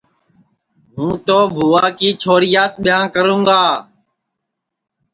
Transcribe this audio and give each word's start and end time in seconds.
ہُوں 0.93 1.13
تو 1.25 1.37
بھُوا 1.53 1.85
کی 1.97 2.09
چھوریاس 2.21 2.73
ٻِیانٚھ 2.83 3.11
کروں 3.15 3.41
گا 3.47 3.61